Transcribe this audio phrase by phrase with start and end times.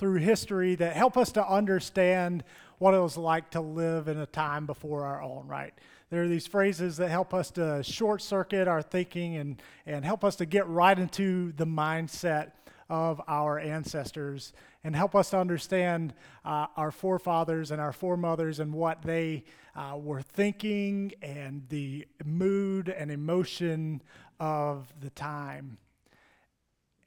[0.00, 2.42] through history that help us to understand
[2.78, 5.74] what it was like to live in a time before our own, right?
[6.08, 10.24] There are these phrases that help us to short circuit our thinking and, and help
[10.24, 12.52] us to get right into the mindset
[12.88, 16.14] of our ancestors and help us to understand
[16.46, 19.44] uh, our forefathers and our foremothers and what they
[19.76, 24.00] uh, were thinking and the mood and emotion
[24.40, 25.76] of the time.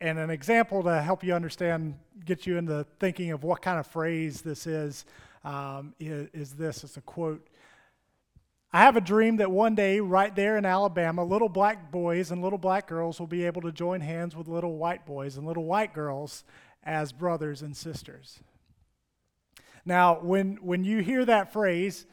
[0.04, 3.88] And an example to help you understand, get you into thinking of what kind of
[3.88, 5.06] phrase this is,
[5.46, 6.84] um, is, is this.
[6.84, 7.48] It's a quote.
[8.74, 12.42] I have a dream that one day, right there in Alabama, little black boys and
[12.42, 15.64] little black girls will be able to join hands with little white boys and little
[15.64, 16.44] white girls
[16.84, 18.42] as brothers and sisters.
[19.86, 22.06] Now, when, when you hear that phrase,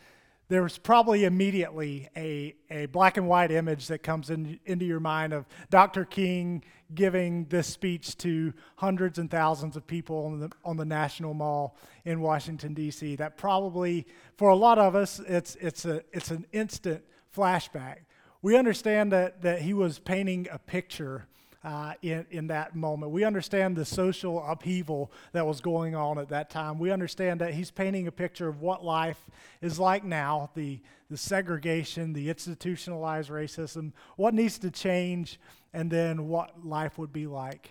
[0.51, 5.33] there's probably immediately a, a black and white image that comes in, into your mind
[5.33, 6.05] of Dr.
[6.05, 6.63] King
[6.95, 11.77] giving this speech to hundreds and thousands of people on the, on the National Mall
[12.05, 13.17] in Washington, D.C.
[13.17, 17.03] That probably, for a lot of us, it's, it's, a, it's an instant
[17.35, 17.99] flashback.
[18.43, 21.27] We understand that, that he was painting a picture
[21.63, 23.13] uh, in, in that moment.
[23.13, 26.79] We understand the social upheaval that was going on at that time.
[26.79, 29.29] We understand that he's painting a picture of what life
[29.61, 30.81] is like now the,
[31.11, 35.39] the segregation, the institutionalized racism, what needs to change,
[35.73, 37.71] and then what life would be like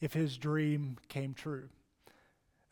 [0.00, 1.68] if his dream came true.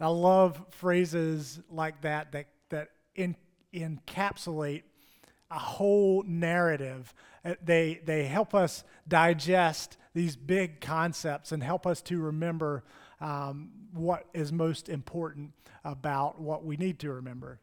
[0.01, 3.37] I love phrases like that that, that in,
[3.73, 4.83] encapsulate
[5.51, 7.15] a whole narrative.
[7.45, 12.85] Uh, they, they help us digest these big concepts and help us to remember
[13.21, 15.53] um, what is most important
[15.85, 17.59] about what we need to remember.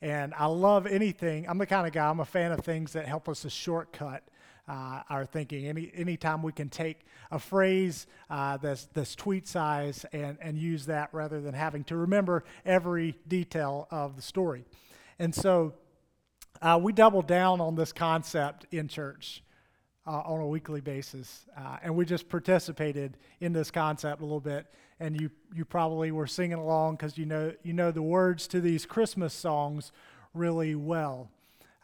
[0.00, 1.48] And I love anything.
[1.48, 4.22] I'm the kind of guy, I'm a fan of things that help us to shortcut
[4.68, 5.66] uh, our thinking.
[5.66, 11.10] Any anytime we can take a phrase uh, that's, tweet size and, and use that
[11.12, 14.64] rather than having to remember every detail of the story.
[15.18, 15.74] And so
[16.62, 19.42] uh, we doubled down on this concept in church.
[20.06, 24.38] Uh, on a weekly basis, uh, and we just participated in this concept a little
[24.38, 24.66] bit.
[25.00, 28.60] And you you probably were singing along because you know you know the words to
[28.60, 29.92] these Christmas songs
[30.34, 31.30] really well.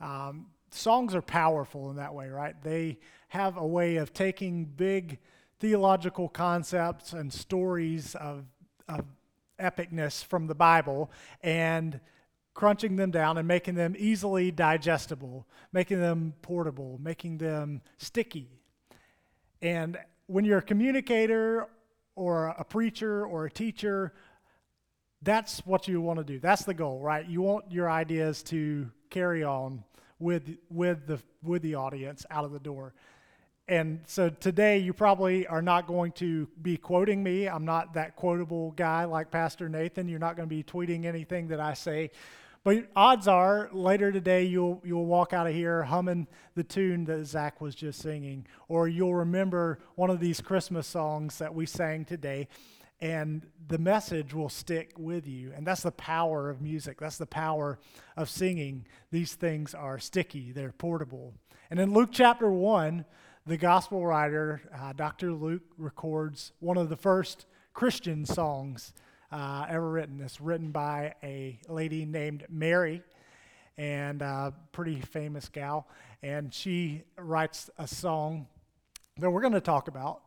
[0.02, 2.54] Um, songs are powerful in that way, right?
[2.62, 2.98] They
[3.28, 5.19] have a way of taking big
[5.58, 8.44] theological concepts and stories of,
[8.88, 9.04] of
[9.59, 11.10] epicness from the Bible
[11.42, 12.00] and
[12.54, 18.48] crunching them down and making them easily digestible, making them portable, making them sticky.
[19.62, 21.69] And when you're a communicator
[22.16, 24.12] or a preacher or a teacher,
[25.22, 26.38] that's what you want to do.
[26.38, 27.26] That's the goal, right?
[27.26, 29.84] You want your ideas to carry on
[30.20, 32.94] with, with, the, with the audience out of the door.
[33.66, 37.48] And so today, you probably are not going to be quoting me.
[37.48, 40.09] I'm not that quotable guy like Pastor Nathan.
[40.09, 42.10] You're not going to be tweeting anything that I say.
[42.62, 47.25] But odds are later today you'll, you'll walk out of here humming the tune that
[47.25, 52.04] Zach was just singing, or you'll remember one of these Christmas songs that we sang
[52.04, 52.48] today,
[53.00, 55.53] and the message will stick with you.
[55.55, 57.78] And that's the power of music, that's the power
[58.16, 58.87] of singing.
[59.11, 61.34] These things are sticky, they're portable.
[61.71, 63.05] And in Luke chapter 1,
[63.47, 65.33] the gospel writer, uh, Dr.
[65.33, 68.93] Luke, records one of the first Christian songs
[69.33, 70.21] uh, ever written.
[70.21, 73.03] It's written by a lady named Mary,
[73.78, 75.89] and a uh, pretty famous gal.
[76.22, 78.47] And she writes a song
[79.19, 80.22] that we're going to talk about.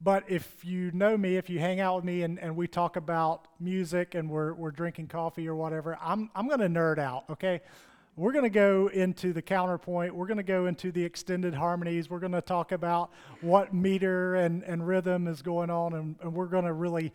[0.00, 2.96] But if you know me, if you hang out with me and, and we talk
[2.96, 7.24] about music and we're, we're drinking coffee or whatever, I'm, I'm going to nerd out,
[7.30, 7.62] okay?
[8.14, 10.14] We're going to go into the counterpoint.
[10.14, 12.08] We're going to go into the extended harmonies.
[12.08, 13.10] We're going to talk about
[13.40, 17.12] what meter and, and rhythm is going on, and, and we're going to really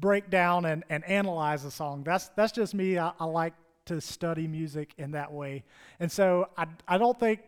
[0.00, 2.04] break down and, and analyze a song.
[2.04, 2.98] That's, that's just me.
[2.98, 3.54] I, I like
[3.86, 5.62] to study music in that way.
[6.00, 7.40] And so I, I don't think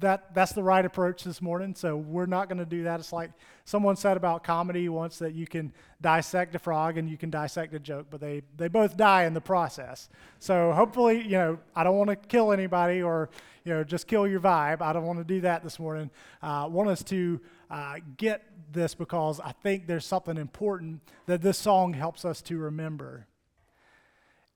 [0.00, 1.74] that that's the right approach this morning.
[1.74, 3.00] So we're not going to do that.
[3.00, 3.30] It's like
[3.64, 7.74] someone said about comedy once that you can dissect a frog and you can dissect
[7.74, 10.08] a joke, but they, they both die in the process.
[10.38, 13.30] So hopefully, you know, I don't want to kill anybody or,
[13.64, 14.80] you know, just kill your vibe.
[14.80, 16.10] I don't want to do that this morning.
[16.42, 18.42] Uh, I want us to uh, get
[18.72, 23.26] this because I think there's something important that this song helps us to remember.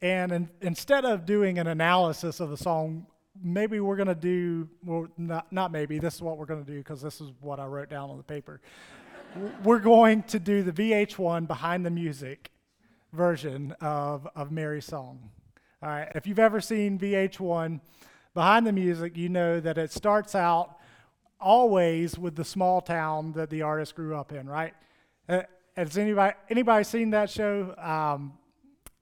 [0.01, 3.07] And in, instead of doing an analysis of the song,
[3.43, 6.71] maybe we're going to do, well, not, not maybe, this is what we're going to
[6.71, 8.61] do because this is what I wrote down on the paper.
[9.63, 12.51] we're going to do the VH1 behind the music
[13.13, 15.31] version of, of Mary's song.
[15.83, 17.81] All right, if you've ever seen VH1
[18.33, 20.79] behind the music, you know that it starts out
[21.41, 24.73] always with the small town that the artist grew up in, right?
[25.29, 25.43] Uh,
[25.77, 27.75] has anybody anybody seen that show?
[27.77, 28.35] Um,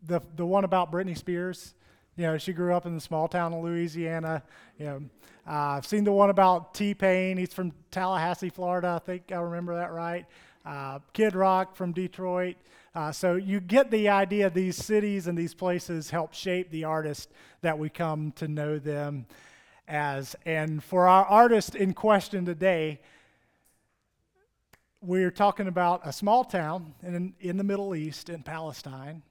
[0.02, 1.74] the the one about Britney Spears.
[2.16, 4.42] You know, she grew up in the small town of Louisiana.
[4.78, 5.02] You know,
[5.46, 7.38] uh, I've seen the one about T Pain.
[7.38, 9.00] He's from Tallahassee, Florida.
[9.02, 10.26] I think I remember that right.
[10.64, 12.56] Uh, Kid Rock from Detroit.
[12.94, 14.50] Uh, so you get the idea.
[14.50, 17.30] These cities and these places help shape the artist
[17.62, 19.24] that we come to know them
[19.88, 20.36] as.
[20.44, 23.00] And for our artist in question today,
[25.00, 29.22] we're talking about a small town in, in the Middle East, in Palestine.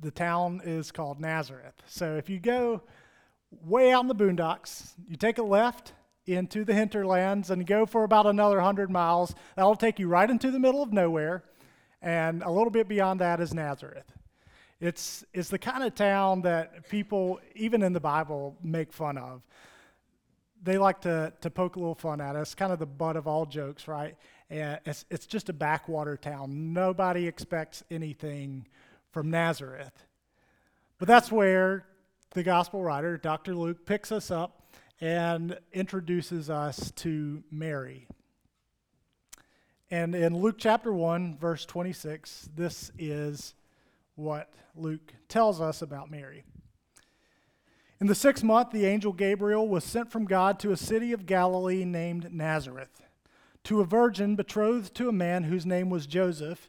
[0.00, 1.74] The town is called Nazareth.
[1.86, 2.82] So if you go
[3.62, 5.92] way out in the boondocks, you take a left
[6.26, 9.34] into the hinterlands and go for about another 100 miles.
[9.56, 11.44] That'll take you right into the middle of nowhere.
[12.02, 14.10] And a little bit beyond that is Nazareth.
[14.80, 19.42] It's, it's the kind of town that people, even in the Bible, make fun of.
[20.62, 23.26] They like to, to poke a little fun at us, kind of the butt of
[23.26, 24.16] all jokes, right?
[24.50, 26.72] And it's, it's just a backwater town.
[26.72, 28.66] Nobody expects anything
[29.14, 30.06] from Nazareth.
[30.98, 31.86] But that's where
[32.32, 33.54] the gospel writer, Dr.
[33.54, 34.66] Luke, picks us up
[35.00, 38.08] and introduces us to Mary.
[39.88, 43.54] And in Luke chapter 1, verse 26, this is
[44.16, 46.42] what Luke tells us about Mary.
[48.00, 51.24] In the sixth month, the angel Gabriel was sent from God to a city of
[51.24, 53.00] Galilee named Nazareth,
[53.62, 56.68] to a virgin betrothed to a man whose name was Joseph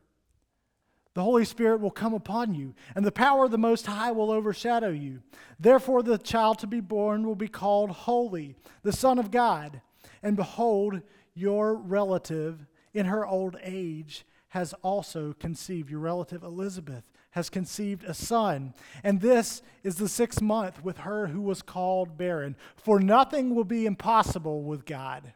[1.13, 4.31] the Holy Spirit will come upon you, and the power of the Most High will
[4.31, 5.21] overshadow you.
[5.59, 9.81] Therefore, the child to be born will be called Holy, the Son of God.
[10.23, 11.01] And behold,
[11.33, 15.89] your relative in her old age has also conceived.
[15.89, 18.73] Your relative Elizabeth has conceived a son.
[19.03, 22.57] And this is the sixth month with her who was called barren.
[22.75, 25.33] For nothing will be impossible with God.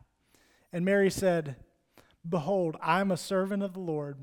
[0.73, 1.55] And Mary said,
[2.27, 4.17] Behold, I am a servant of the Lord.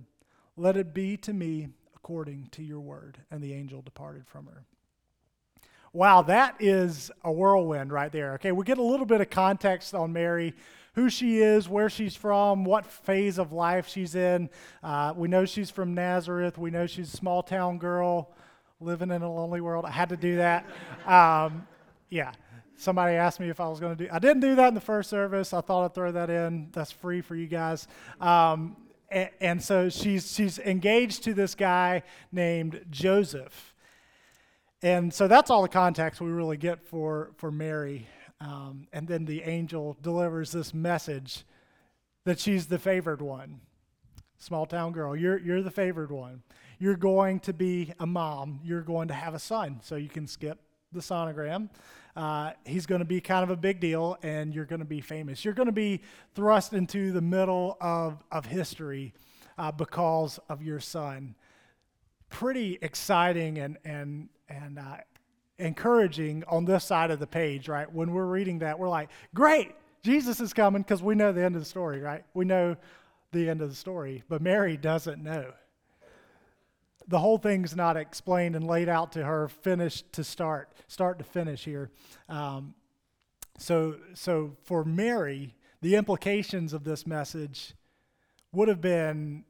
[0.57, 3.19] Let it be to me according to your word.
[3.31, 4.65] And the angel departed from her.
[5.95, 8.35] Wow, that is a whirlwind right there.
[8.35, 10.55] Okay, we get a little bit of context on Mary,
[10.95, 14.49] who she is, where she's from, what phase of life she's in.
[14.83, 16.57] Uh, we know she's from Nazareth.
[16.57, 18.33] We know she's a small town girl
[18.81, 19.85] living in a lonely world.
[19.85, 20.67] I had to do that.
[21.07, 21.67] Um,
[22.09, 22.33] yeah.
[22.77, 24.11] Somebody asked me if I was going to do.
[24.11, 25.53] I didn't do that in the first service.
[25.53, 26.69] I thought I'd throw that in.
[26.73, 27.87] That's free for you guys.
[28.21, 28.77] Um,
[29.41, 33.75] and, so she's she's engaged to this guy named Joseph.
[34.83, 38.09] And so that's all the context we really get for, for Mary.
[38.41, 41.45] Um, and then the angel delivers this message
[42.25, 43.61] that she's the favored one.
[44.39, 46.43] Small town girl, you're, you're the favored one.
[46.81, 48.59] You're going to be a mom.
[48.65, 49.79] You're going to have a son.
[49.85, 50.59] So you can skip
[50.91, 51.69] the sonogram.
[52.15, 55.01] Uh, he's going to be kind of a big deal, and you're going to be
[55.01, 55.45] famous.
[55.45, 56.01] You're going to be
[56.35, 59.15] thrust into the middle of, of history
[59.59, 61.35] uh, because of your son.
[62.29, 64.97] Pretty exciting and, and and uh,
[65.59, 67.91] encouraging on this side of the page, right?
[67.91, 71.55] When we're reading that, we're like, great, Jesus is coming because we know the end
[71.55, 72.25] of the story, right?
[72.35, 72.77] We know
[73.33, 75.53] the end of the story, but Mary doesn't know.
[77.09, 81.25] The whole thing's not explained and laid out to her, finished to start, start to
[81.25, 81.91] finish here.
[82.29, 82.75] Um,
[83.59, 87.75] so, so for Mary, the implications of this message
[88.53, 89.45] would have been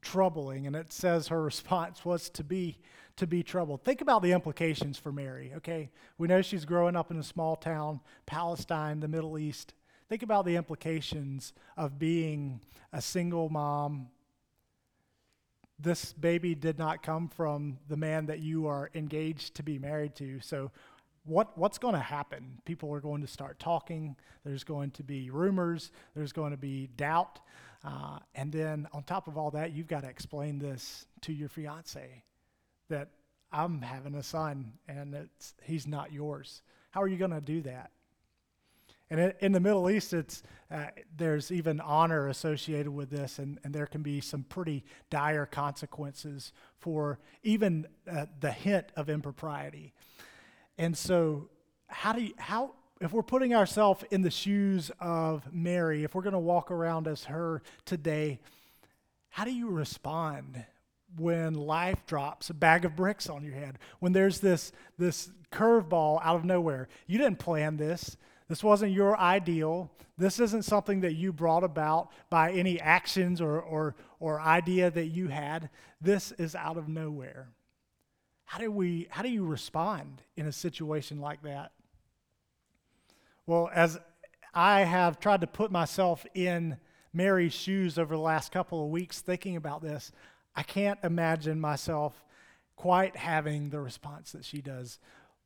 [0.00, 2.78] troubling, and it says her response was to be
[3.18, 3.82] to be troubled.
[3.82, 5.90] Think about the implications for Mary, okay?
[6.18, 9.74] We know she's growing up in a small town, Palestine, the Middle East.
[10.08, 12.60] Think about the implications of being
[12.92, 14.06] a single mom.
[15.80, 20.14] This baby did not come from the man that you are engaged to be married
[20.16, 20.40] to.
[20.40, 20.70] So,
[21.24, 22.58] what, what's going to happen?
[22.64, 24.16] People are going to start talking.
[24.44, 25.90] There's going to be rumors.
[26.16, 27.40] There's going to be doubt.
[27.84, 31.48] Uh, and then, on top of all that, you've got to explain this to your
[31.48, 32.24] fiance
[32.88, 33.08] that
[33.52, 36.62] I'm having a son and it's, he's not yours.
[36.90, 37.90] How are you going to do that?
[39.10, 40.86] And in the Middle East, it's, uh,
[41.16, 46.52] there's even honor associated with this, and, and there can be some pretty dire consequences
[46.78, 49.94] for even uh, the hint of impropriety.
[50.76, 51.48] And so,
[51.86, 56.22] how do you, how, if we're putting ourselves in the shoes of Mary, if we're
[56.22, 58.38] going to walk around as her today,
[59.30, 60.64] how do you respond
[61.16, 63.78] when life drops a bag of bricks on your head?
[64.00, 66.88] When there's this, this curveball out of nowhere?
[67.06, 68.16] You didn't plan this.
[68.48, 69.90] This wasn't your ideal.
[70.16, 75.06] This isn't something that you brought about by any actions or, or, or idea that
[75.06, 75.68] you had.
[76.00, 77.48] This is out of nowhere.
[78.44, 81.72] How do, we, how do you respond in a situation like that?
[83.46, 83.98] Well, as
[84.54, 86.78] I have tried to put myself in
[87.12, 90.10] Mary's shoes over the last couple of weeks thinking about this,
[90.56, 92.24] I can't imagine myself
[92.76, 94.98] quite having the response that she does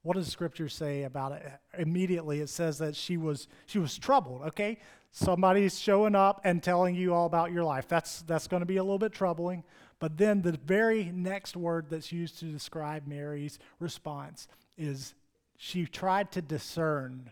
[0.03, 1.45] what does scripture say about it?
[1.79, 4.79] Immediately it says that she was she was troubled okay?
[5.11, 7.87] Somebody's showing up and telling you all about your life.
[7.89, 9.65] That's that's going to be a little bit troubling
[10.03, 15.15] but then the very next word that's used to describe mary's response is
[15.57, 17.31] she tried to discern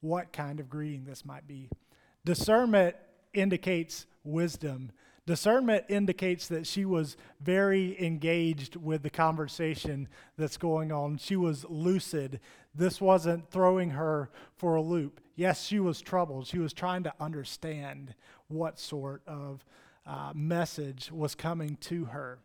[0.00, 1.68] what kind of greeting this might be.
[2.24, 2.94] Discernment
[3.34, 4.92] indicates wisdom
[5.26, 10.06] Discernment indicates that she was very engaged with the conversation
[10.38, 11.18] that's going on.
[11.18, 12.38] She was lucid.
[12.72, 15.20] This wasn't throwing her for a loop.
[15.34, 16.46] Yes, she was troubled.
[16.46, 18.14] She was trying to understand
[18.46, 19.64] what sort of
[20.06, 22.38] uh, message was coming to her.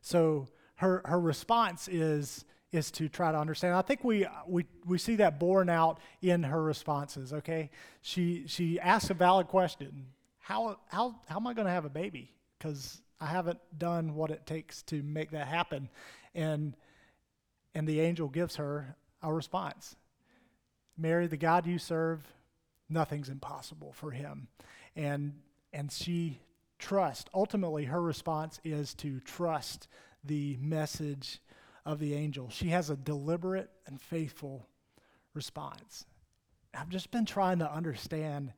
[0.00, 3.74] So her, her response is, is to try to understand.
[3.74, 7.70] I think we, we, we see that borne out in her responses, okay?
[8.02, 10.06] She, she asks a valid question
[10.50, 12.32] how, how, how am I going to have a baby?
[12.58, 15.88] Because I haven't done what it takes to make that happen.
[16.34, 16.76] And,
[17.72, 19.94] and the angel gives her a response
[20.98, 22.20] Mary, the God you serve,
[22.88, 24.48] nothing's impossible for him.
[24.96, 25.34] And,
[25.72, 26.40] and she
[26.78, 27.30] trusts.
[27.32, 29.86] Ultimately, her response is to trust
[30.24, 31.38] the message
[31.86, 32.50] of the angel.
[32.50, 34.66] She has a deliberate and faithful
[35.32, 36.04] response.
[36.74, 38.52] I've just been trying to understand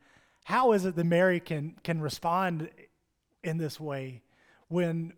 [0.45, 2.71] how is it that Mary can, can respond
[3.45, 4.23] in this way
[4.69, 5.13] when,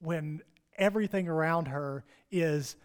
[0.00, 0.42] when
[0.78, 2.76] everything around her is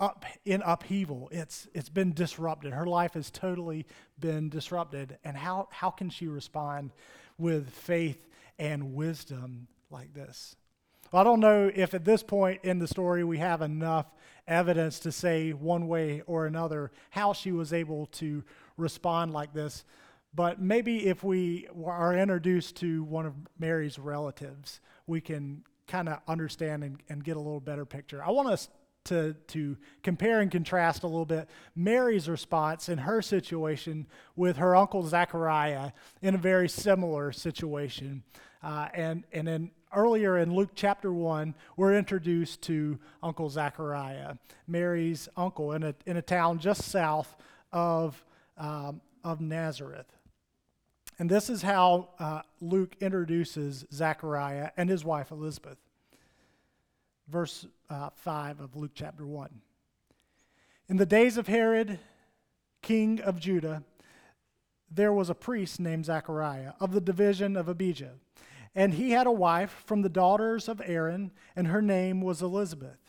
[0.00, 1.28] up in upheaval?
[1.32, 2.72] It's, it's been disrupted.
[2.72, 3.86] Her life has totally
[4.18, 5.18] been disrupted.
[5.24, 6.92] And how, how can she respond
[7.38, 8.26] with faith
[8.58, 10.56] and wisdom like this?
[11.10, 14.06] Well, I don't know if at this point in the story we have enough
[14.48, 18.42] evidence to say one way or another how she was able to
[18.76, 19.84] respond like this.
[20.34, 26.20] But maybe if we are introduced to one of Mary's relatives, we can kind of
[26.26, 28.22] understand and, and, get a little better picture.
[28.24, 28.68] I want us
[29.04, 34.76] to, to compare and contrast a little bit Mary's response in her situation with her
[34.76, 35.90] uncle Zachariah
[36.22, 38.22] in a very similar situation.
[38.62, 44.36] Uh, and, and then earlier in Luke chapter 1, we're introduced to Uncle Zachariah,
[44.66, 47.36] Mary's uncle, in a, in a town just south
[47.72, 48.24] of,
[48.56, 50.06] um, of Nazareth.
[51.18, 55.78] And this is how uh, Luke introduces Zechariah and his wife Elizabeth.
[57.28, 59.50] Verse uh, 5 of Luke chapter 1.
[60.88, 61.98] In the days of Herod,
[62.82, 63.82] king of Judah,
[64.90, 68.14] there was a priest named Zechariah of the division of Abijah.
[68.74, 73.01] And he had a wife from the daughters of Aaron, and her name was Elizabeth.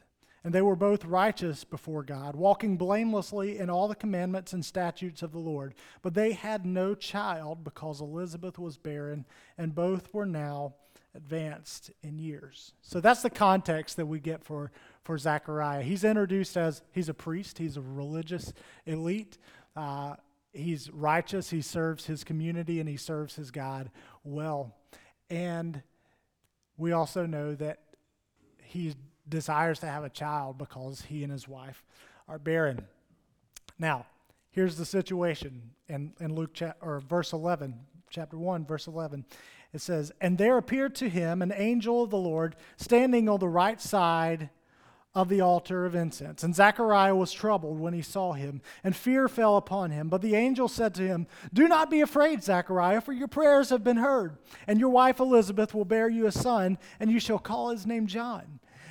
[0.43, 5.21] And they were both righteous before God, walking blamelessly in all the commandments and statutes
[5.21, 5.73] of the Lord.
[6.01, 9.25] But they had no child because Elizabeth was barren,
[9.57, 10.73] and both were now
[11.15, 12.73] advanced in years.
[12.81, 14.71] So that's the context that we get for,
[15.03, 15.81] for Zechariah.
[15.81, 18.51] He's introduced as he's a priest, he's a religious
[18.85, 19.37] elite.
[19.75, 20.15] Uh,
[20.53, 23.89] he's righteous, he serves his community, and he serves his God
[24.23, 24.75] well.
[25.29, 25.81] And
[26.77, 27.79] we also know that
[28.63, 28.95] he's
[29.27, 31.83] desires to have a child because he and his wife
[32.27, 32.85] are barren.
[33.79, 34.05] Now,
[34.51, 39.25] here's the situation in, in Luke cha- or verse 11, chapter 1, verse 11.
[39.73, 43.47] It says, And there appeared to him an angel of the Lord standing on the
[43.47, 44.49] right side
[45.15, 46.43] of the altar of incense.
[46.43, 50.09] And Zechariah was troubled when he saw him, and fear fell upon him.
[50.09, 53.83] But the angel said to him, Do not be afraid, Zechariah, for your prayers have
[53.83, 57.69] been heard, and your wife Elizabeth will bear you a son, and you shall call
[57.69, 58.59] his name John.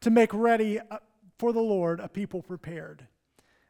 [0.00, 0.98] to make ready uh,
[1.38, 3.06] for the Lord a people prepared.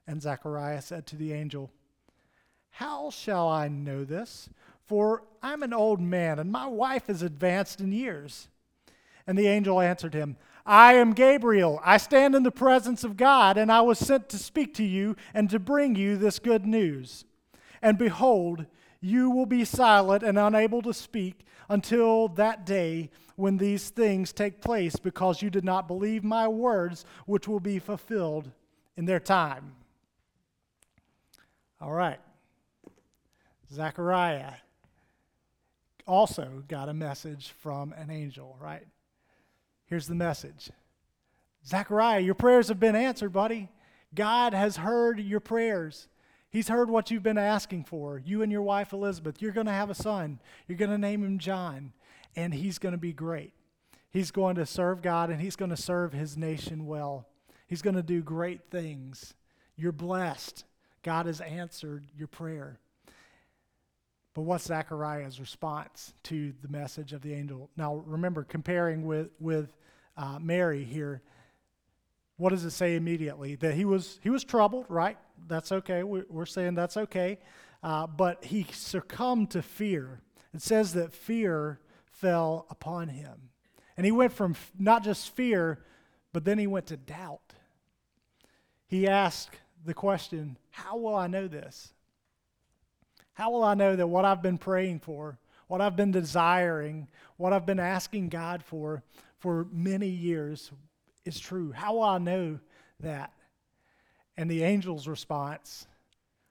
[0.07, 1.71] And Zechariah said to the angel,
[2.71, 4.49] How shall I know this?
[4.87, 8.49] For I'm an old man, and my wife is advanced in years.
[9.27, 11.81] And the angel answered him, I am Gabriel.
[11.85, 15.17] I stand in the presence of God, and I was sent to speak to you
[15.35, 17.27] and to bring you this good news.
[17.83, 18.67] And behold,
[19.01, 24.61] you will be silent and unable to speak until that day when these things take
[24.61, 28.51] place, because you did not believe my words, which will be fulfilled
[28.97, 29.77] in their time.
[31.81, 32.19] All right.
[33.73, 34.55] Zechariah
[36.07, 38.87] also got a message from an angel, right?
[39.87, 40.71] Here's the message
[41.67, 43.69] Zechariah, your prayers have been answered, buddy.
[44.15, 46.09] God has heard your prayers.
[46.51, 48.19] He's heard what you've been asking for.
[48.19, 50.41] You and your wife Elizabeth, you're going to have a son.
[50.67, 51.93] You're going to name him John,
[52.35, 53.53] and he's going to be great.
[54.11, 57.27] He's going to serve God and he's going to serve his nation well.
[57.67, 59.35] He's going to do great things.
[59.77, 60.65] You're blessed.
[61.03, 62.79] God has answered your prayer.
[64.35, 67.71] But what's Zechariah's response to the message of the angel?
[67.77, 69.77] Now, remember, comparing with, with
[70.17, 71.23] uh, Mary here,
[72.39, 73.57] what does it say immediately?
[73.57, 75.19] That he was, he was troubled, right?
[75.47, 76.03] That's okay.
[76.03, 77.39] We're saying that's okay.
[77.83, 80.21] Uh, but he succumbed to fear.
[80.55, 83.51] It says that fear fell upon him.
[83.97, 85.81] And he went from not just fear,
[86.33, 87.55] but then he went to doubt.
[88.87, 91.93] He asked the question, How will I know this?
[93.33, 97.53] How will I know that what I've been praying for, what I've been desiring, what
[97.53, 99.03] I've been asking God for
[99.39, 100.73] for many years
[101.29, 101.71] is true?
[101.73, 102.59] How will I know
[103.01, 103.33] that?
[104.37, 105.87] And the angel's response,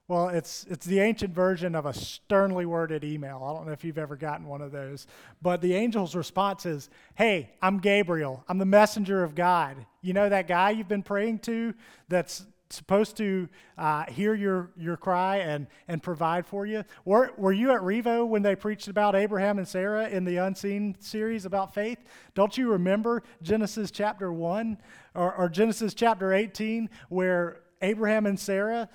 [0.07, 3.43] well, it's, it's the ancient version of a sternly worded email.
[3.43, 5.05] I don't know if you've ever gotten one of those.
[5.41, 8.43] But the angel's response is Hey, I'm Gabriel.
[8.47, 9.85] I'm the messenger of God.
[10.01, 11.73] You know that guy you've been praying to
[12.07, 16.83] that's supposed to uh, hear your, your cry and, and provide for you.
[17.05, 20.95] Were, were you at Revo when they preached about Abraham and Sarah in the Unseen
[20.99, 21.99] series about faith?
[22.35, 24.77] Don't you remember Genesis chapter 1
[25.15, 28.89] or, or Genesis chapter 18 where Abraham and Sarah,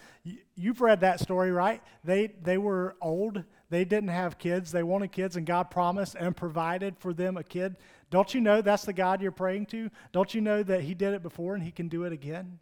[0.57, 1.83] you've read that story, right?
[2.05, 3.45] They, they were old.
[3.71, 4.73] They didn't have kids.
[4.73, 7.77] They wanted kids, and God promised and provided for them a kid.
[8.11, 9.89] Don't you know that's the God you're praying to?
[10.13, 12.59] Don't you know that He did it before and He can do it again?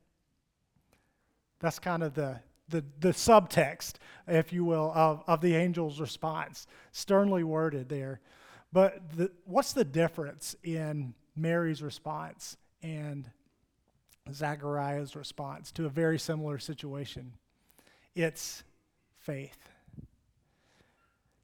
[1.61, 3.95] That's kind of the, the, the subtext,
[4.27, 6.67] if you will, of, of the angel's response.
[6.93, 8.21] Sternly worded there.
[8.73, 13.31] But the, what's the difference in Mary's response and
[14.33, 17.33] Zachariah's response to a very similar situation?
[18.15, 18.65] It's
[19.19, 19.59] faith.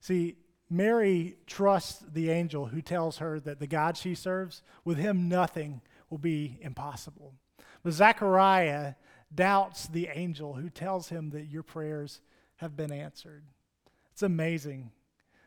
[0.01, 0.37] See,
[0.71, 5.81] Mary trusts the angel who tells her that the God she serves, with him nothing
[6.11, 7.35] will be impossible.
[7.83, 8.95] But Zechariah
[9.35, 12.21] doubts the angel who tells him that your prayers
[12.57, 13.45] have been answered.
[14.13, 14.91] It's amazing.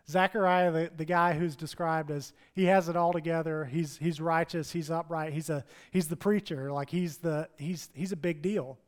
[0.10, 4.72] Zechariah, the, the guy who's described as he has it all together, he's, he's righteous,
[4.72, 8.80] he's upright, he's, a, he's the preacher, like he's, the, he's, he's a big deal.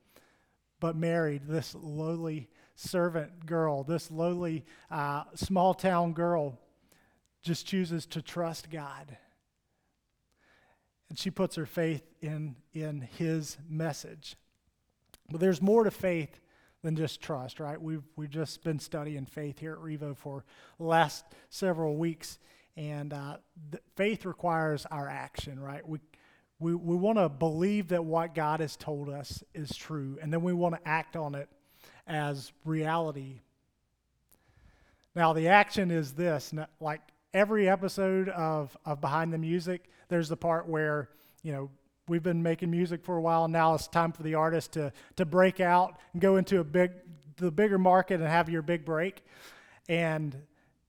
[0.80, 6.58] But married, this lowly servant girl, this lowly uh, small town girl,
[7.43, 9.17] just chooses to trust God.
[11.10, 14.38] And she puts her faith in, in his message.
[15.32, 16.39] But there's more to faith
[16.84, 17.82] than just trust, right?
[17.82, 20.44] We've, we've just been studying faith here at Revo for
[20.78, 22.39] the last several weeks.
[22.76, 23.38] And uh,
[23.96, 25.88] faith requires our action, right?
[25.88, 26.00] We,
[26.60, 30.41] we, we want to believe that what God has told us is true, and then
[30.41, 31.50] we want to act on it
[32.08, 33.41] as reality.
[35.15, 37.02] Now, the action is this like
[37.34, 41.10] every episode of, of Behind the Music, there's the part where,
[41.44, 41.70] you know,
[42.07, 43.47] we've been making music for a while.
[43.47, 46.91] Now it's time for the artist to, to break out and go into a big,
[47.37, 49.23] the bigger market and have your big break.
[49.87, 50.35] And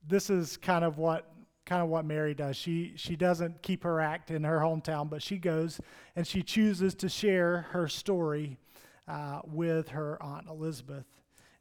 [0.06, 1.28] this is kind of what
[1.64, 2.56] kind of what Mary does.
[2.56, 5.80] She she doesn't keep her act in her hometown, but she goes
[6.16, 8.58] and she chooses to share her story
[9.06, 11.06] uh, with her aunt Elizabeth,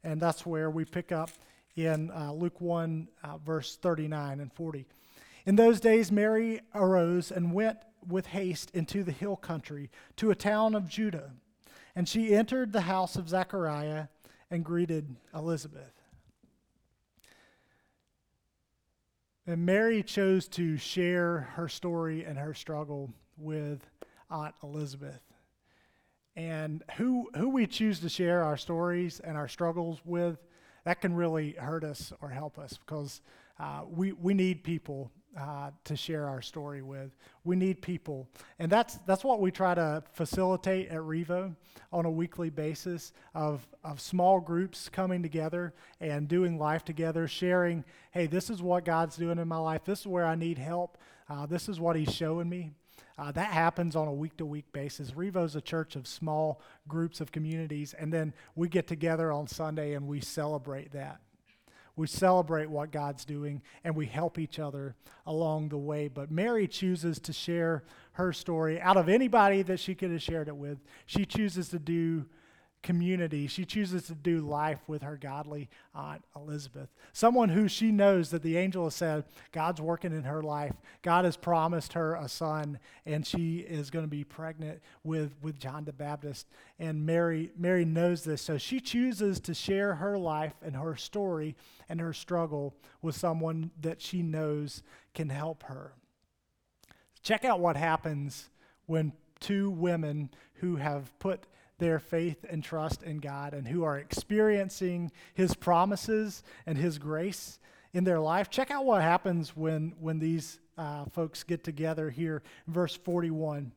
[0.02, 1.30] and that's where we pick up
[1.76, 4.86] in uh, Luke one uh, verse thirty nine and forty.
[5.46, 10.34] In those days, Mary arose and went with haste into the hill country to a
[10.34, 11.30] town of Judah,
[11.94, 14.06] and she entered the house of Zechariah
[14.50, 15.92] and greeted Elizabeth.
[19.46, 23.80] And Mary chose to share her story and her struggle with
[24.30, 25.20] Aunt Elizabeth.
[26.36, 30.38] And who, who we choose to share our stories and our struggles with,
[30.84, 33.20] that can really hurt us or help us because
[33.58, 37.16] uh, we, we need people uh, to share our story with.
[37.44, 41.54] We need people, and that's that's what we try to facilitate at Revo
[41.92, 47.84] on a weekly basis of of small groups coming together and doing life together, sharing.
[48.10, 49.84] Hey, this is what God's doing in my life.
[49.84, 50.98] This is where I need help.
[51.28, 52.72] Uh, this is what He's showing me.
[53.18, 55.12] Uh, that happens on a week to week basis.
[55.12, 59.94] Revo's a church of small groups of communities, and then we get together on Sunday
[59.94, 61.20] and we celebrate that
[61.96, 64.94] we celebrate what God's doing, and we help each other
[65.26, 66.08] along the way.
[66.08, 70.48] But Mary chooses to share her story out of anybody that she could have shared
[70.48, 70.78] it with.
[71.06, 72.26] She chooses to do
[72.82, 73.46] community.
[73.46, 78.42] She chooses to do life with her godly aunt Elizabeth, someone who she knows that
[78.42, 80.74] the angel has said God's working in her life.
[81.02, 85.58] God has promised her a son, and she is going to be pregnant with, with
[85.58, 86.48] John the Baptist.
[86.78, 91.54] And Mary, Mary knows this, so she chooses to share her life and her story
[91.88, 94.82] and her struggle with someone that she knows
[95.14, 95.92] can help her.
[97.22, 98.50] Check out what happens
[98.86, 101.46] when two women who have put
[101.82, 107.58] their faith and trust in God and who are experiencing His promises and His grace
[107.92, 108.48] in their life.
[108.48, 113.72] Check out what happens when, when these uh, folks get together here, verse 41.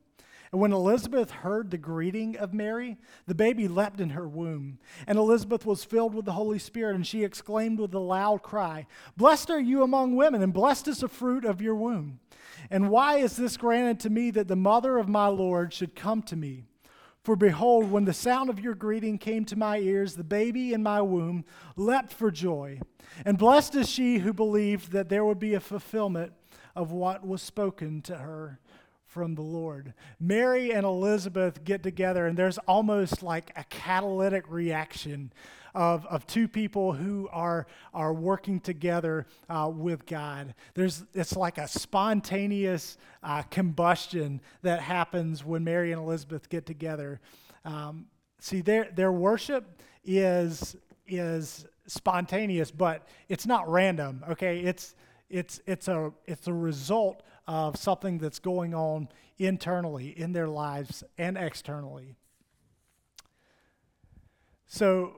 [0.52, 4.78] And when Elizabeth heard the greeting of Mary, the baby leapt in her womb.
[5.08, 8.86] And Elizabeth was filled with the Holy Spirit, and she exclaimed with a loud cry,
[9.16, 12.20] Blessed are you among women, and blessed is the fruit of your womb.
[12.70, 16.22] And why is this granted to me that the mother of my Lord should come
[16.22, 16.66] to me?
[17.26, 20.80] For behold, when the sound of your greeting came to my ears, the baby in
[20.84, 22.78] my womb leapt for joy.
[23.24, 26.34] And blessed is she who believed that there would be a fulfillment
[26.76, 28.60] of what was spoken to her
[29.08, 29.92] from the Lord.
[30.20, 35.32] Mary and Elizabeth get together, and there's almost like a catalytic reaction
[35.76, 40.54] of, of two people who are, are working together uh, with God.
[40.74, 47.20] There's, it's like a spontaneous uh, combustion that happens when Mary and Elizabeth get together.
[47.66, 48.06] Um,
[48.40, 54.60] see, their, their worship is, is spontaneous, but it's not random, okay?
[54.60, 54.96] It's,
[55.28, 59.08] it's, it's, a, it's a result of something that's going on
[59.38, 62.16] internally in their lives and externally.
[64.66, 65.16] So,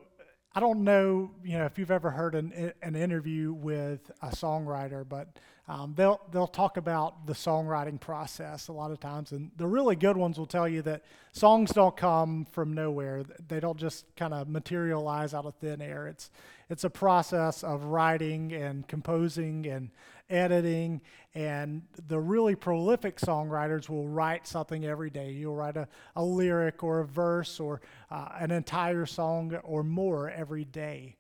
[0.54, 5.06] I don't know, you know, if you've ever heard an, an interview with a songwriter,
[5.06, 5.28] but
[5.68, 9.94] um, they'll they'll talk about the songwriting process a lot of times, and the really
[9.94, 13.24] good ones will tell you that songs don't come from nowhere.
[13.48, 16.06] They don't just kind of materialize out of thin air.
[16.06, 16.30] It's
[16.70, 19.90] it's a process of writing and composing and
[20.31, 21.00] editing,
[21.35, 25.31] and the really prolific songwriters will write something every day.
[25.31, 30.28] You'll write a, a lyric or a verse or uh, an entire song or more
[30.31, 31.16] every day.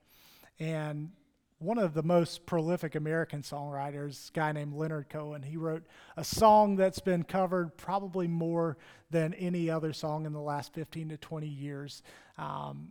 [0.60, 1.10] And
[1.60, 5.84] one of the most prolific American songwriters, a guy named Leonard Cohen, he wrote
[6.16, 8.76] a song that's been covered probably more
[9.10, 12.02] than any other song in the last 15 to 20 years.
[12.36, 12.90] Um,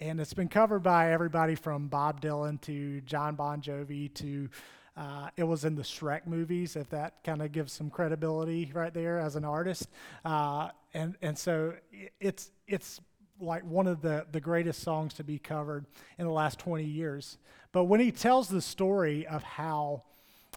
[0.00, 4.48] and it's been covered by everybody from Bob Dylan to Jon Bon Jovi to
[4.96, 8.94] uh, it was in the Shrek movies, if that kind of gives some credibility right
[8.94, 9.88] there as an artist.
[10.24, 11.74] Uh, and and so
[12.20, 13.00] it's it's
[13.38, 15.84] like one of the, the greatest songs to be covered
[16.18, 17.36] in the last 20 years.
[17.72, 20.04] But when he tells the story of how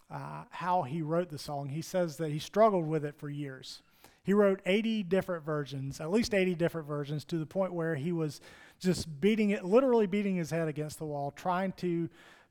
[0.10, 3.82] uh, how he wrote the song, he says that he struggled with it for years.
[4.24, 8.12] He wrote 80 different versions, at least 80 different versions, to the point where he
[8.12, 8.42] was
[8.80, 12.10] just beating it, literally beating his head against the wall, trying to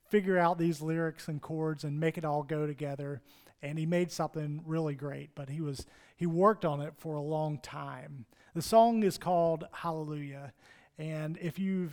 [0.09, 3.21] figure out these lyrics and chords and make it all go together.
[3.63, 5.87] And he made something really great, but he was
[6.17, 8.25] he worked on it for a long time.
[8.55, 10.53] The song is called Hallelujah,
[10.99, 11.91] and if you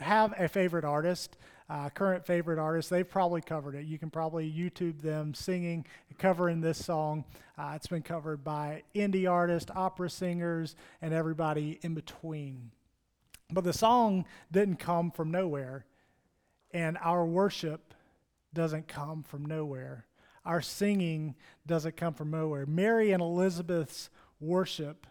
[0.00, 1.36] have a favorite artist,
[1.70, 3.84] uh, current favorite artist, they've probably covered it.
[3.84, 5.86] You can probably YouTube them singing,
[6.18, 7.24] covering this song.
[7.56, 12.70] Uh, it's been covered by indie artists, opera singers, and everybody in between.
[13.50, 15.84] But the song didn't come from nowhere.
[16.72, 17.94] And our worship
[18.52, 20.06] doesn't come from nowhere.
[20.44, 21.34] our singing
[21.66, 22.66] doesn't come from nowhere.
[22.66, 25.06] Mary and Elizabeth's worship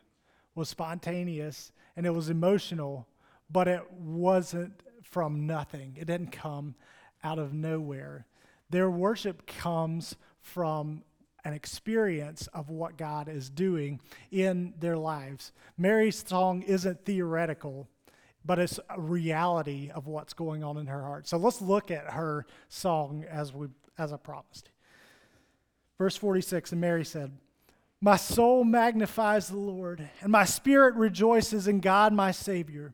[0.56, 3.08] was spontaneous and it was emotional,
[3.50, 5.98] but it wasn't from nothing.
[6.00, 6.76] It didn't come
[7.24, 8.26] out of nowhere.
[8.70, 11.04] Their worship comes from
[11.46, 14.00] an experience of what God is doing
[14.32, 15.52] in their lives.
[15.78, 17.90] Mary's song isn't theoretical,
[18.46, 21.28] but it's a reality of what's going on in her heart.
[21.28, 24.70] So let's look at her song as we as I promised.
[25.98, 27.38] Verse 46 and Mary said,
[28.02, 32.94] "My soul magnifies the Lord, and my spirit rejoices in God my Savior."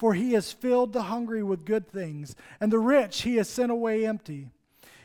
[0.00, 3.70] For he has filled the hungry with good things, and the rich he has sent
[3.70, 4.48] away empty.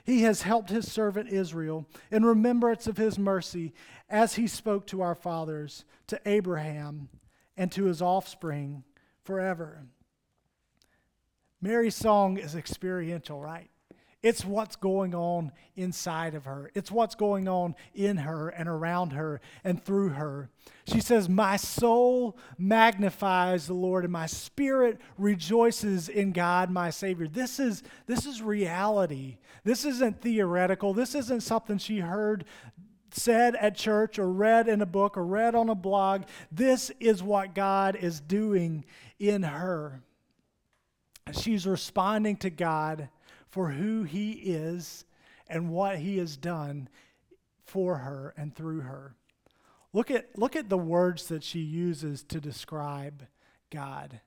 [0.05, 3.73] He has helped his servant Israel in remembrance of his mercy,
[4.09, 7.09] as he spoke to our fathers, to Abraham,
[7.57, 8.85] and to his offspring
[9.21, 9.83] forever.
[11.59, 13.69] Mary's song is experiential, right?
[14.25, 16.71] It's what's going on inside of her.
[16.73, 20.49] It's what's going on in her and around her and through her.
[20.87, 27.27] She says, My soul magnifies the Lord, and my spirit rejoices in God, my Savior.
[27.27, 29.37] This is, this is reality.
[29.63, 30.95] This isn't theoretical.
[30.95, 32.45] This isn't something she heard
[33.11, 36.23] said at church or read in a book or read on a blog.
[36.51, 38.85] This is what God is doing
[39.19, 40.01] in her.
[41.31, 43.09] She's responding to God
[43.55, 45.05] for who he is
[45.47, 46.89] and what he has done
[47.63, 49.15] for her and through her.
[49.93, 53.25] Look at, look at the words that she uses to describe
[53.69, 54.19] God.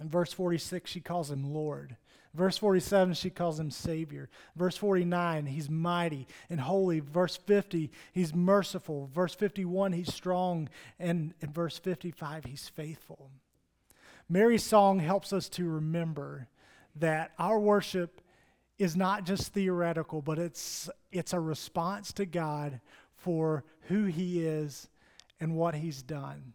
[0.00, 1.98] In verse 46, she calls him Lord.
[2.32, 4.30] Verse 47, she calls him Savior.
[4.56, 7.00] Verse 49, he's mighty and holy.
[7.00, 9.10] Verse 50, he's merciful.
[9.14, 10.70] Verse 51, he's strong.
[10.98, 13.28] And in verse 55, he's faithful.
[14.30, 16.48] Mary's song helps us to remember
[17.00, 18.20] that our worship
[18.78, 22.80] is not just theoretical, but it's, it's a response to God
[23.16, 24.88] for who He is
[25.40, 26.52] and what He's done.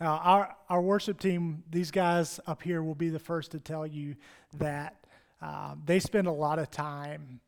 [0.00, 3.86] Now, our, our worship team, these guys up here will be the first to tell
[3.86, 4.16] you
[4.58, 4.96] that
[5.40, 7.40] uh, they spend a lot of time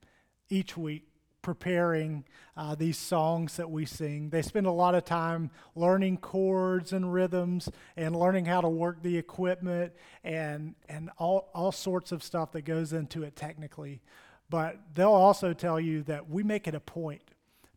[0.49, 1.09] each week
[1.47, 2.25] preparing
[2.57, 4.31] uh, these songs that we sing.
[4.31, 9.01] They spend a lot of time learning chords and rhythms and learning how to work
[9.01, 9.93] the equipment
[10.25, 14.03] and, and all, all sorts of stuff that goes into it technically.
[14.51, 17.23] But they'll also tell you that we make it a point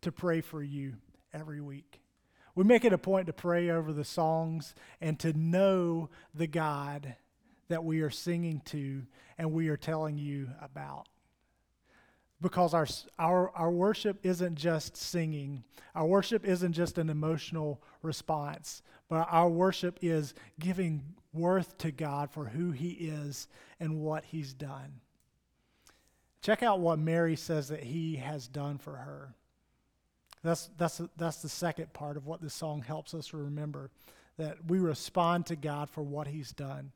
[0.01, 0.95] to pray for you
[1.32, 2.01] every week.
[2.55, 7.17] We make it a point to pray over the songs and to know the God
[7.67, 9.03] that we are singing to
[9.38, 11.08] and we are telling you about
[12.41, 15.63] because our, our, our worship isn't just singing.
[15.95, 22.32] Our worship isn't just an emotional response, but our worship is giving worth to God
[22.32, 23.47] for who He is
[23.80, 25.02] and what He's done.
[26.41, 29.34] Check out what Mary says that He has done for her.
[30.41, 33.89] That's, that's, that's the second part of what this song helps us remember
[34.38, 36.93] that we respond to God for what He's done.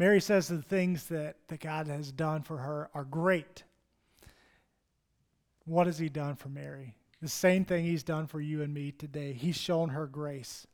[0.00, 3.64] Mary says the things that, that God has done for her are great.
[5.66, 6.96] What has He done for Mary?
[7.20, 9.34] The same thing He's done for you and me today.
[9.34, 10.66] He's shown her grace.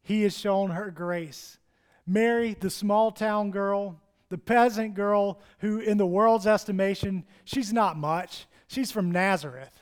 [0.00, 1.58] He has shown her grace.
[2.06, 4.00] Mary, the small town girl,
[4.30, 8.46] the peasant girl who, in the world's estimation, she's not much.
[8.66, 9.78] She's from Nazareth.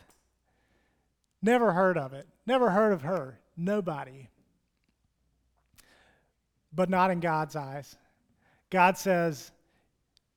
[1.41, 2.27] Never heard of it.
[2.47, 3.39] Never heard of her.
[3.57, 4.29] Nobody
[6.75, 7.97] but not in God's eyes.
[8.75, 9.53] God says,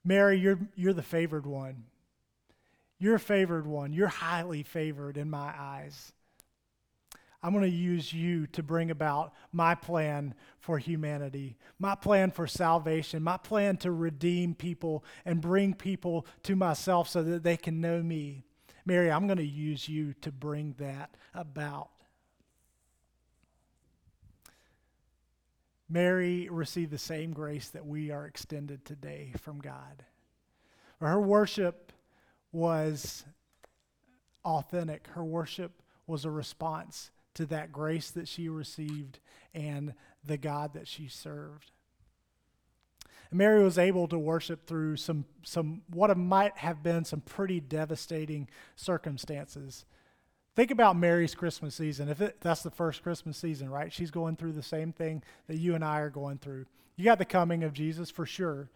[0.05, 1.85] Mary, you're, you're the favored one.
[2.99, 3.93] You're favored one.
[3.93, 6.13] You're highly favored in my eyes.
[7.41, 12.45] I'm going to use you to bring about my plan for humanity, my plan for
[12.45, 17.81] salvation, my plan to redeem people and bring people to myself so that they can
[17.81, 18.43] know me.
[18.85, 21.89] Mary, I'm going to use you to bring that about.
[25.89, 30.03] Mary received the same grace that we are extended today from God.
[30.99, 31.93] Her worship
[32.51, 33.23] was
[34.43, 35.07] authentic.
[35.07, 39.19] Her worship was a response to that grace that she received
[39.53, 39.93] and
[40.25, 41.71] the God that she served.
[43.31, 48.47] Mary was able to worship through some, some what might have been some pretty devastating
[48.75, 49.85] circumstances.
[50.57, 52.09] Think about Mary's Christmas season.
[52.09, 53.93] If it, that's the first Christmas season, right?
[53.93, 56.65] She's going through the same thing that you and I are going through.
[56.95, 58.67] You got the coming of Jesus for sure.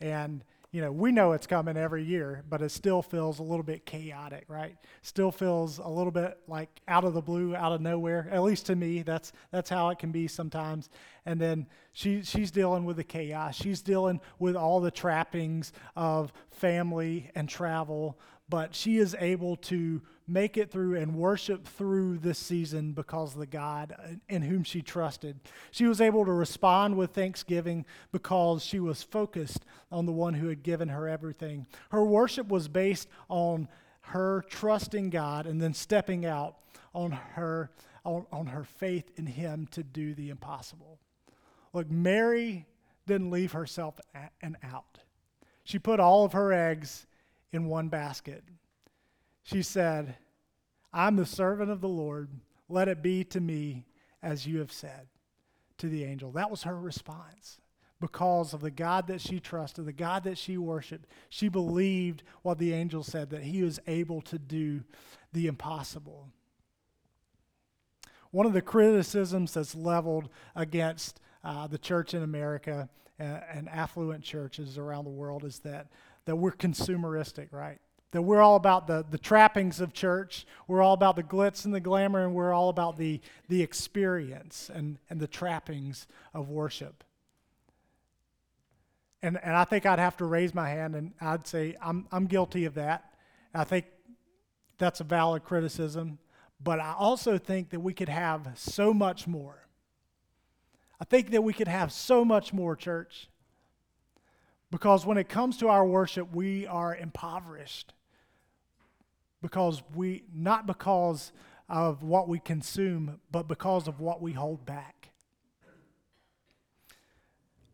[0.00, 3.62] And you know, we know it's coming every year, but it still feels a little
[3.62, 4.76] bit chaotic, right?
[5.02, 8.28] Still feels a little bit like out of the blue, out of nowhere.
[8.32, 10.88] At least to me, that's that's how it can be sometimes.
[11.26, 13.56] And then she she's dealing with the chaos.
[13.56, 20.00] She's dealing with all the trappings of family and travel, but she is able to
[20.28, 24.82] make it through and worship through this season because of the God in whom she
[24.82, 25.40] trusted.
[25.70, 30.48] She was able to respond with thanksgiving because she was focused on the one who
[30.48, 31.66] had given her everything.
[31.90, 33.68] Her worship was based on
[34.02, 36.56] her trusting God and then stepping out
[36.94, 37.70] on her
[38.04, 41.00] on, on her faith in him to do the impossible.
[41.72, 42.66] Look, Mary
[43.06, 43.98] didn't leave herself
[44.40, 45.00] an out.
[45.64, 47.06] She put all of her eggs
[47.56, 48.44] in one basket.
[49.42, 50.14] She said,
[50.92, 52.30] I'm the servant of the Lord.
[52.68, 53.86] Let it be to me
[54.22, 55.08] as you have said
[55.78, 56.30] to the angel.
[56.32, 57.60] That was her response
[58.00, 61.06] because of the God that she trusted, the God that she worshiped.
[61.28, 64.84] She believed what the angel said, that he was able to do
[65.32, 66.28] the impossible.
[68.30, 72.88] One of the criticisms that's leveled against uh, the church in America
[73.18, 75.86] and, and affluent churches around the world is that
[76.26, 77.78] that we're consumeristic, right?
[78.12, 81.74] That we're all about the, the trappings of church, we're all about the glitz and
[81.74, 87.02] the glamour, and we're all about the, the experience and, and the trappings of worship.
[89.22, 92.26] And, and I think I'd have to raise my hand and I'd say, I'm, I'm
[92.26, 93.12] guilty of that.
[93.54, 93.86] I think
[94.78, 96.18] that's a valid criticism,
[96.62, 99.66] but I also think that we could have so much more.
[101.00, 103.28] I think that we could have so much more, church.
[104.70, 107.92] Because when it comes to our worship, we are impoverished.
[109.40, 111.32] Because we, not because
[111.68, 115.10] of what we consume, but because of what we hold back.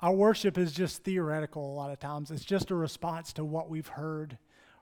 [0.01, 2.31] Our worship is just theoretical a lot of times.
[2.31, 4.37] It's just a response to what we've heard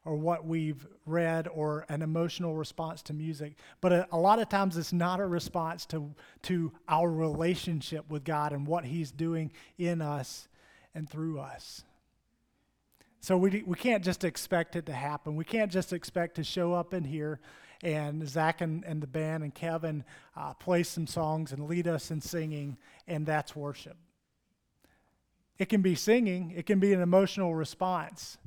[0.07, 3.57] or what we've read or an emotional response to music.
[3.83, 8.25] But a, a, lot of times it's not a response to, to our relationship with
[8.25, 10.49] God and what He's doing in us
[10.95, 11.85] and through us.
[13.21, 15.37] So we, we can't just expect it to happen.
[15.37, 17.41] We can't just expect to show up in here
[17.83, 20.05] and Zach and, and the band and Kevin
[20.37, 23.97] uh, play some songs and lead us in singing, and that's worship.
[25.59, 28.39] It can be singing, it can be an emotional response,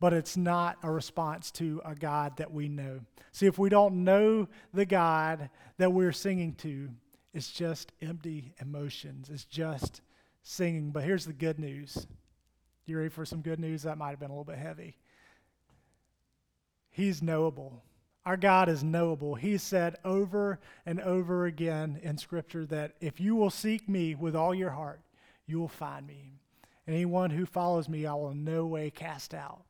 [0.00, 3.00] but it's not a response to a God that we know.
[3.32, 6.90] See, if we don't know the God that we're singing to,
[7.34, 10.00] it's just empty emotions, it's just
[10.42, 10.90] singing.
[10.90, 12.06] But here's the good news
[12.92, 13.82] you ready for some good news?
[13.82, 14.96] That might have been a little bit heavy.
[16.90, 17.82] He's knowable.
[18.26, 19.34] Our God is knowable.
[19.34, 24.36] He said over and over again in Scripture that if you will seek me with
[24.36, 25.00] all your heart,
[25.46, 26.34] you will find me.
[26.86, 29.62] Anyone who follows me, I will in no way cast out.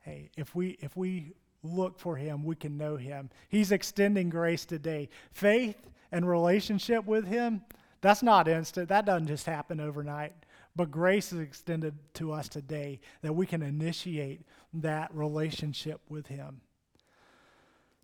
[0.00, 3.30] Hey, if we if we look for him, we can know him.
[3.48, 5.08] He's extending grace today.
[5.32, 7.62] Faith and relationship with him,
[8.00, 8.88] that's not instant.
[8.88, 10.32] That doesn't just happen overnight.
[10.76, 14.42] But grace is extended to us today that we can initiate
[14.74, 16.60] that relationship with Him.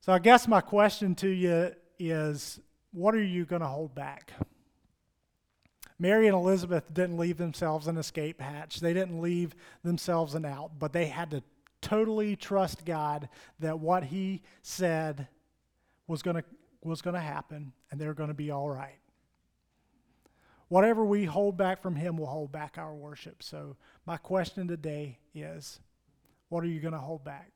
[0.00, 2.60] So I guess my question to you is
[2.92, 4.32] what are you going to hold back?
[5.98, 8.80] Mary and Elizabeth didn't leave themselves an escape hatch.
[8.80, 11.42] They didn't leave themselves an out, but they had to
[11.82, 13.28] totally trust God
[13.58, 15.28] that what He said
[16.06, 16.44] was going to
[16.82, 18.99] was going to happen and they're going to be all right
[20.70, 23.42] whatever we hold back from Him will hold back our worship.
[23.42, 25.80] So, my question today is
[26.48, 27.52] what are you going to hold back?